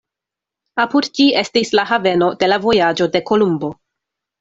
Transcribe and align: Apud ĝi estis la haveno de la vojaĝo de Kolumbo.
Apud 0.83 1.09
ĝi 1.19 1.27
estis 1.43 1.75
la 1.81 1.85
haveno 1.93 2.33
de 2.43 2.53
la 2.53 2.61
vojaĝo 2.67 3.13
de 3.17 3.27
Kolumbo. 3.33 3.75